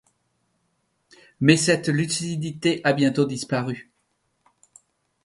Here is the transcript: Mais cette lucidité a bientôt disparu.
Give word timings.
Mais 1.41 1.57
cette 1.57 1.87
lucidité 1.87 2.81
a 2.83 2.93
bientôt 2.93 3.25
disparu. 3.27 3.91